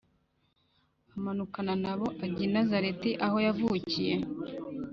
Amanukana 1.15 1.73
na 1.83 1.93
bo 1.97 2.07
ajya 2.23 2.41
i 2.47 2.51
Nazareti 2.53 3.11
aho 3.25 3.37
yavukiye 3.45 4.15